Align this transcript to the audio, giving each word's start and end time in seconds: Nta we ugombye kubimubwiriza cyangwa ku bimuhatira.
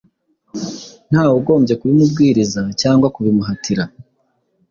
Nta 1.09 1.21
we 1.29 1.33
ugombye 1.39 1.73
kubimubwiriza 1.79 2.59
cyangwa 2.81 3.07
ku 3.13 3.19
bimuhatira. 3.25 3.83